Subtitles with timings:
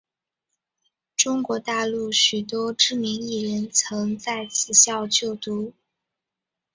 [1.15, 5.73] 中国大陆许多知名艺人曾在此校就读。